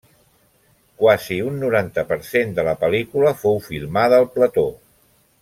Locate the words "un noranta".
1.49-2.05